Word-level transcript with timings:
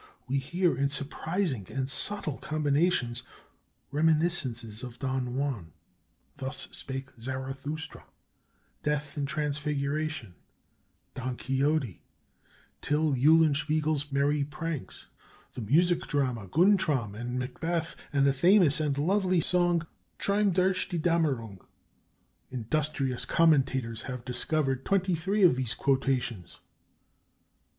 We 0.27 0.39
hear, 0.39 0.75
in 0.75 0.89
surprising 0.89 1.67
and 1.71 1.87
subtle 1.87 2.39
combinations, 2.39 3.21
reminiscences 3.91 4.81
of 4.83 4.97
"Don 4.97 5.35
Juan," 5.37 5.73
"Thus 6.37 6.67
Spake 6.71 7.09
Zarathustra," 7.21 8.05
"Death 8.81 9.15
and 9.15 9.27
Transfiguration," 9.27 10.33
"Don 11.13 11.37
Quixote," 11.37 12.01
"Till 12.81 13.13
Eulenspiegel's 13.15 14.11
Merry 14.11 14.43
Pranks," 14.43 15.05
the 15.53 15.61
music 15.61 16.07
drama 16.07 16.47
"Guntram," 16.47 17.11
"Macbeth," 17.37 17.95
and 18.11 18.25
the 18.25 18.33
famous 18.33 18.79
and 18.79 18.97
lovely 18.97 19.39
song, 19.39 19.85
Traum 20.17 20.49
durch 20.51 20.89
die 20.89 20.97
Dämmerung. 20.97 21.59
Industrious 22.49 23.25
commentators 23.25 24.01
have 24.01 24.25
discovered 24.25 24.83
twenty 24.83 25.13
three 25.13 25.43
of 25.43 25.55
these 25.57 25.75
quotations. 25.75 26.59